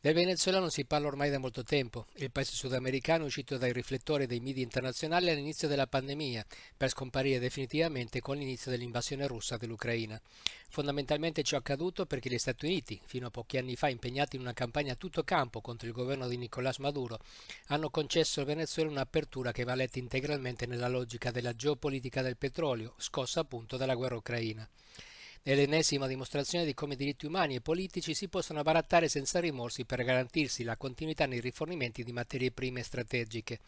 Del 0.00 0.14
Venezuela 0.14 0.60
non 0.60 0.70
si 0.70 0.84
parla 0.84 1.08
ormai 1.08 1.28
da 1.28 1.40
molto 1.40 1.64
tempo. 1.64 2.06
Il 2.18 2.30
paese 2.30 2.52
sudamericano 2.52 3.24
è 3.24 3.26
uscito 3.26 3.58
dai 3.58 3.72
riflettori 3.72 4.26
dei 4.26 4.38
media 4.38 4.62
internazionali 4.62 5.28
all'inizio 5.28 5.66
della 5.66 5.88
pandemia, 5.88 6.46
per 6.76 6.90
scomparire 6.90 7.40
definitivamente 7.40 8.20
con 8.20 8.36
l'inizio 8.36 8.70
dell'invasione 8.70 9.26
russa 9.26 9.56
dell'Ucraina. 9.56 10.20
Fondamentalmente 10.68 11.42
ciò 11.42 11.56
è 11.56 11.58
accaduto 11.58 12.06
perché 12.06 12.30
gli 12.30 12.38
Stati 12.38 12.66
Uniti, 12.66 13.00
fino 13.06 13.26
a 13.26 13.30
pochi 13.30 13.56
anni 13.56 13.74
fa 13.74 13.88
impegnati 13.88 14.36
in 14.36 14.42
una 14.42 14.52
campagna 14.52 14.92
a 14.92 14.96
tutto 14.96 15.24
campo 15.24 15.60
contro 15.60 15.88
il 15.88 15.94
governo 15.94 16.28
di 16.28 16.36
Nicolás 16.36 16.76
Maduro, 16.76 17.18
hanno 17.66 17.90
concesso 17.90 18.38
al 18.38 18.46
Venezuela 18.46 18.90
un'apertura 18.90 19.50
che 19.50 19.64
va 19.64 19.74
letta 19.74 19.98
integralmente 19.98 20.66
nella 20.66 20.86
logica 20.86 21.32
della 21.32 21.56
geopolitica 21.56 22.22
del 22.22 22.36
petrolio, 22.36 22.94
scossa 22.98 23.40
appunto 23.40 23.76
dalla 23.76 23.96
guerra 23.96 24.14
ucraina. 24.14 24.68
È 25.42 25.54
l'ennesima 25.54 26.06
dimostrazione 26.06 26.64
di 26.64 26.74
come 26.74 26.96
diritti 26.96 27.26
umani 27.26 27.54
e 27.54 27.60
politici 27.60 28.14
si 28.14 28.28
possono 28.28 28.62
barattare 28.62 29.08
senza 29.08 29.40
rimorsi 29.40 29.84
per 29.84 30.04
garantirsi 30.04 30.62
la 30.62 30.76
continuità 30.76 31.26
nei 31.26 31.40
rifornimenti 31.40 32.04
di 32.04 32.12
materie 32.12 32.50
prime 32.50 32.82
strategiche. 32.82 33.60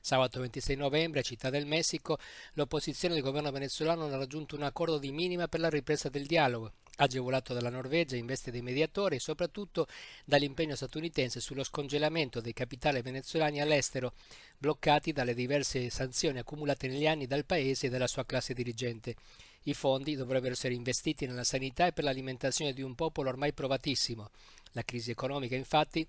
Sabato 0.00 0.40
26 0.40 0.76
novembre 0.76 1.20
a 1.20 1.24
Città 1.24 1.50
del 1.50 1.66
Messico 1.66 2.18
l'opposizione 2.54 3.14
del 3.14 3.22
governo 3.22 3.50
venezuelano 3.50 4.06
ha 4.06 4.16
raggiunto 4.16 4.56
un 4.56 4.62
accordo 4.62 4.96
di 4.98 5.10
minima 5.10 5.48
per 5.48 5.60
la 5.60 5.68
ripresa 5.68 6.08
del 6.08 6.24
dialogo, 6.24 6.72
agevolato 6.98 7.54
dalla 7.54 7.70
Norvegia 7.70 8.16
in 8.16 8.26
veste 8.26 8.50
dei 8.50 8.62
mediatori 8.62 9.16
e 9.16 9.20
soprattutto 9.20 9.86
dall'impegno 10.24 10.74
statunitense 10.74 11.40
sullo 11.40 11.64
scongelamento 11.64 12.40
dei 12.40 12.52
capitali 12.52 13.02
venezuelani 13.02 13.60
all'estero, 13.60 14.14
bloccati 14.56 15.12
dalle 15.12 15.34
diverse 15.34 15.90
sanzioni 15.90 16.38
accumulate 16.38 16.88
negli 16.88 17.06
anni 17.06 17.26
dal 17.26 17.44
paese 17.44 17.86
e 17.86 17.90
dalla 17.90 18.06
sua 18.06 18.24
classe 18.24 18.54
dirigente. 18.54 19.16
I 19.64 19.74
fondi 19.74 20.14
dovrebbero 20.14 20.52
essere 20.52 20.74
investiti 20.74 21.26
nella 21.26 21.44
sanità 21.44 21.86
e 21.86 21.92
per 21.92 22.04
l'alimentazione 22.04 22.72
di 22.72 22.82
un 22.82 22.94
popolo 22.94 23.28
ormai 23.28 23.52
provatissimo. 23.52 24.30
La 24.72 24.82
crisi 24.82 25.10
economica, 25.10 25.56
infatti, 25.56 26.06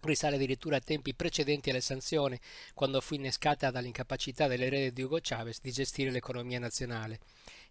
risale 0.00 0.36
addirittura 0.36 0.76
a 0.76 0.80
tempi 0.80 1.14
precedenti 1.14 1.70
alle 1.70 1.80
sanzioni, 1.80 2.38
quando 2.74 3.00
fu 3.00 3.14
innescata 3.14 3.70
dall'incapacità 3.70 4.46
dell'erede 4.46 4.92
di 4.92 5.02
Hugo 5.02 5.18
Chavez 5.20 5.60
di 5.60 5.72
gestire 5.72 6.10
l'economia 6.10 6.58
nazionale. 6.58 7.20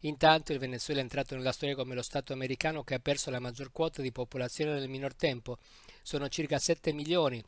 Intanto 0.01 0.53
il 0.53 0.59
Venezuela 0.59 0.99
è 0.99 1.03
entrato 1.03 1.35
nella 1.35 1.51
storia 1.51 1.75
come 1.75 1.95
lo 1.95 2.01
Stato 2.01 2.33
americano 2.33 2.83
che 2.83 2.95
ha 2.95 2.99
perso 2.99 3.29
la 3.29 3.39
maggior 3.39 3.71
quota 3.71 4.01
di 4.01 4.11
popolazione 4.11 4.73
nel 4.73 4.89
minor 4.89 5.15
tempo. 5.15 5.57
Sono 6.01 6.27
circa 6.29 6.59
7 6.59 6.93
milioni 6.93 7.43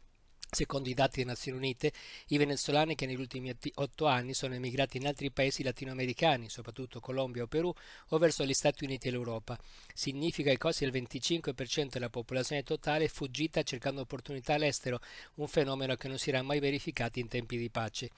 Secondo 0.51 0.89
i 0.89 0.95
dati 0.95 1.19
delle 1.19 1.29
Nazioni 1.29 1.57
Unite, 1.59 1.93
i 2.29 2.37
venezuelani 2.37 2.95
che 2.95 3.05
negli 3.05 3.19
ultimi 3.19 3.55
otto 3.75 4.07
anni 4.07 4.33
sono 4.33 4.55
emigrati 4.55 4.97
in 4.97 5.05
altri 5.05 5.29
paesi 5.29 5.61
latinoamericani, 5.61 6.49
soprattutto 6.49 6.99
Colombia 6.99 7.43
o 7.43 7.47
Perù, 7.47 7.71
o 8.07 8.17
verso 8.17 8.43
gli 8.43 8.53
Stati 8.53 8.83
Uniti 8.83 9.07
e 9.07 9.11
l'Europa. 9.11 9.57
Significa 9.93 10.49
che 10.49 10.57
quasi 10.57 10.85
il 10.85 10.91
25% 10.91 11.89
della 11.91 12.09
popolazione 12.09 12.63
totale 12.63 13.05
è 13.05 13.09
fuggita 13.09 13.61
cercando 13.61 14.01
opportunità 14.01 14.55
all'estero, 14.55 14.99
un 15.35 15.47
fenomeno 15.47 15.95
che 15.95 16.07
non 16.07 16.17
si 16.17 16.29
era 16.29 16.41
mai 16.41 16.59
verificato 16.59 17.19
in 17.19 17.27
tempi 17.27 17.55
di 17.55 17.69
pace. 17.69 18.09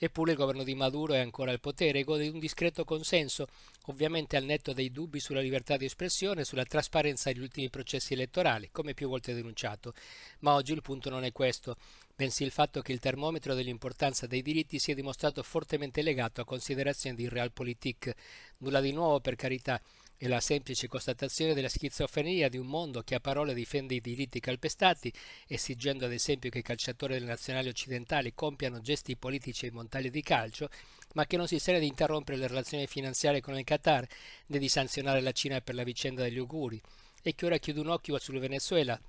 Eppure 0.00 0.30
il 0.30 0.36
governo 0.36 0.62
di 0.62 0.76
Maduro 0.76 1.14
è 1.14 1.18
ancora 1.18 1.50
al 1.50 1.58
potere 1.58 1.98
e 1.98 2.04
gode 2.04 2.22
di 2.22 2.28
un 2.28 2.38
discreto 2.38 2.84
consenso, 2.84 3.48
ovviamente 3.86 4.36
al 4.36 4.44
netto 4.44 4.72
dei 4.72 4.92
dubbi 4.92 5.18
sulla 5.18 5.40
libertà 5.40 5.76
di 5.76 5.86
espressione 5.86 6.42
e 6.42 6.44
sulla 6.44 6.64
trasparenza 6.64 7.32
degli 7.32 7.42
ultimi 7.42 7.68
processi 7.68 8.12
elettorali, 8.12 8.68
come 8.70 8.94
più 8.94 9.08
volte 9.08 9.34
denunciato. 9.34 9.94
Ma 10.40 10.54
oggi 10.54 10.72
il 10.72 10.82
punto 10.82 11.10
non 11.10 11.24
è 11.24 11.32
questo, 11.32 11.76
bensì 12.14 12.44
il 12.44 12.52
fatto 12.52 12.80
che 12.80 12.92
il 12.92 13.00
termometro 13.00 13.54
dell'importanza 13.54 14.28
dei 14.28 14.40
diritti 14.40 14.78
si 14.78 14.92
è 14.92 14.94
dimostrato 14.94 15.42
fortemente 15.42 16.00
legato 16.02 16.40
a 16.40 16.44
considerazioni 16.44 17.16
di 17.16 17.28
realpolitik. 17.28 18.14
Nulla 18.58 18.80
di 18.80 18.92
nuovo 18.92 19.18
per 19.18 19.34
carità, 19.34 19.82
è 20.18 20.26
la 20.26 20.40
semplice 20.40 20.88
constatazione 20.88 21.54
della 21.54 21.68
schizofrenia 21.68 22.48
di 22.48 22.58
un 22.58 22.66
mondo 22.66 23.02
che 23.02 23.14
a 23.14 23.20
parole 23.20 23.54
difende 23.54 23.94
i 23.94 24.00
diritti 24.00 24.40
calpestati, 24.40 25.12
esigendo 25.46 26.06
ad 26.06 26.12
esempio 26.12 26.50
che 26.50 26.58
i 26.58 26.62
calciatori 26.62 27.14
delle 27.14 27.26
nazionali 27.26 27.68
occidentali 27.68 28.34
compiano 28.34 28.80
gesti 28.80 29.16
politici 29.16 29.66
ai 29.66 29.70
mondiali 29.70 30.10
di 30.10 30.20
calcio, 30.22 30.70
ma 31.14 31.24
che 31.24 31.36
non 31.36 31.46
si 31.46 31.60
serve 31.60 31.78
di 31.78 31.86
interrompere 31.86 32.36
le 32.36 32.48
relazioni 32.48 32.88
finanziarie 32.88 33.40
con 33.40 33.56
il 33.56 33.62
Qatar, 33.62 34.06
né 34.46 34.58
di 34.58 34.68
sanzionare 34.68 35.20
la 35.20 35.30
Cina 35.30 35.60
per 35.60 35.76
la 35.76 35.84
vicenda 35.84 36.24
degli 36.24 36.38
uiguri, 36.38 36.82
e 37.22 37.34
che 37.36 37.46
ora 37.46 37.58
chiude 37.58 37.78
un 37.78 37.90
occhio 37.90 38.18
sul 38.18 38.40
Venezuela, 38.40 39.00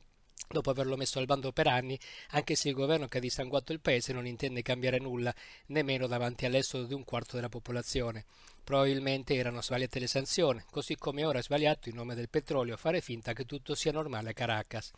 dopo 0.47 0.69
averlo 0.69 0.95
messo 0.95 1.17
al 1.17 1.25
bando 1.25 1.51
per 1.51 1.65
anni, 1.65 1.99
anche 2.29 2.53
se 2.53 2.69
il 2.69 2.75
governo 2.75 3.07
che 3.07 3.17
ha 3.17 3.21
dissanguato 3.21 3.73
il 3.73 3.79
paese 3.79 4.13
non 4.13 4.27
intende 4.27 4.61
cambiare 4.61 4.99
nulla, 4.99 5.33
nemmeno 5.67 6.05
davanti 6.05 6.45
all'esodo 6.45 6.85
di 6.85 6.93
un 6.93 7.03
quarto 7.03 7.35
della 7.35 7.49
popolazione. 7.49 8.25
Probabilmente 8.69 9.33
erano 9.33 9.63
sbagliate 9.63 9.97
le 9.97 10.05
sanzioni, 10.05 10.63
così 10.69 10.95
come 10.95 11.25
ora 11.25 11.39
è 11.39 11.41
sbagliato 11.41 11.89
in 11.89 11.95
nome 11.95 12.13
del 12.13 12.29
petrolio 12.29 12.77
fare 12.77 13.01
finta 13.01 13.33
che 13.33 13.45
tutto 13.45 13.73
sia 13.73 13.91
normale 13.91 14.29
a 14.29 14.33
Caracas. 14.33 14.91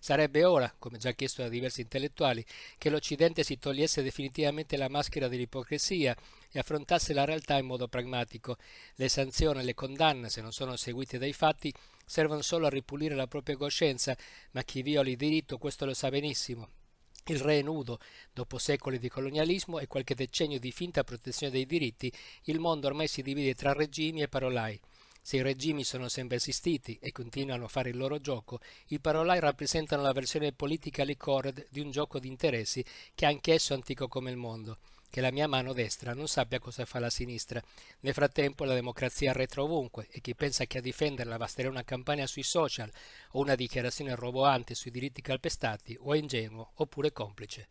Sarebbe 0.00 0.42
ora, 0.42 0.74
come 0.76 0.98
già 0.98 1.12
chiesto 1.12 1.40
da 1.40 1.48
diversi 1.48 1.82
intellettuali, 1.82 2.44
che 2.76 2.90
l'Occidente 2.90 3.44
si 3.44 3.60
togliesse 3.60 4.02
definitivamente 4.02 4.76
la 4.76 4.88
maschera 4.88 5.28
dell'ipocrisia 5.28 6.16
e 6.50 6.58
affrontasse 6.58 7.12
la 7.12 7.24
realtà 7.24 7.58
in 7.58 7.66
modo 7.66 7.86
pragmatico. 7.86 8.56
Le 8.96 9.08
sanzioni 9.08 9.60
e 9.60 9.62
le 9.62 9.74
condanne, 9.74 10.28
se 10.28 10.40
non 10.40 10.50
sono 10.50 10.74
seguite 10.74 11.18
dai 11.18 11.32
fatti, 11.32 11.72
servono 12.04 12.42
solo 12.42 12.66
a 12.66 12.70
ripulire 12.70 13.14
la 13.14 13.28
propria 13.28 13.56
coscienza, 13.56 14.16
ma 14.50 14.64
chi 14.64 14.82
viola 14.82 15.08
il 15.08 15.16
diritto 15.16 15.58
questo 15.58 15.84
lo 15.84 15.94
sa 15.94 16.08
benissimo 16.08 16.81
il 17.26 17.38
re 17.38 17.60
è 17.60 17.62
nudo, 17.62 18.00
dopo 18.32 18.58
secoli 18.58 18.98
di 18.98 19.08
colonialismo 19.08 19.78
e 19.78 19.86
qualche 19.86 20.14
decennio 20.14 20.58
di 20.58 20.72
finta 20.72 21.04
protezione 21.04 21.52
dei 21.52 21.66
diritti, 21.66 22.12
il 22.44 22.58
mondo 22.58 22.88
ormai 22.88 23.06
si 23.06 23.22
divide 23.22 23.54
tra 23.54 23.72
regimi 23.72 24.22
e 24.22 24.28
parolai. 24.28 24.80
Se 25.24 25.36
i 25.36 25.42
regimi 25.42 25.84
sono 25.84 26.08
sempre 26.08 26.38
esistiti 26.38 26.98
e 27.00 27.12
continuano 27.12 27.66
a 27.66 27.68
fare 27.68 27.90
il 27.90 27.96
loro 27.96 28.18
gioco, 28.18 28.58
i 28.88 28.98
parolai 28.98 29.38
rappresentano 29.38 30.02
la 30.02 30.12
versione 30.12 30.52
politica 30.52 31.04
liquored 31.04 31.68
di 31.70 31.78
un 31.78 31.92
gioco 31.92 32.18
di 32.18 32.26
interessi 32.26 32.84
che 33.14 33.26
è 33.26 33.28
anch'esso 33.28 33.72
antico 33.72 34.08
come 34.08 34.32
il 34.32 34.36
mondo. 34.36 34.78
Che 35.12 35.20
la 35.20 35.30
mia 35.30 35.46
mano 35.46 35.74
destra 35.74 36.14
non 36.14 36.26
sappia 36.26 36.58
cosa 36.58 36.86
fa 36.86 36.98
la 36.98 37.10
sinistra. 37.10 37.62
Nel 38.00 38.14
frattempo 38.14 38.64
la 38.64 38.72
democrazia 38.72 39.28
arretra 39.28 39.62
ovunque 39.62 40.06
e 40.10 40.22
chi 40.22 40.34
pensa 40.34 40.64
che 40.64 40.78
a 40.78 40.80
difenderla 40.80 41.36
basterà 41.36 41.68
una 41.68 41.84
campagna 41.84 42.26
sui 42.26 42.42
social 42.42 42.90
o 43.32 43.40
una 43.40 43.54
dichiarazione 43.54 44.14
roboante 44.14 44.74
sui 44.74 44.90
diritti 44.90 45.20
calpestati 45.20 45.98
o 46.00 46.14
è 46.14 46.16
ingenuo 46.16 46.70
oppure 46.76 47.12
complice. 47.12 47.68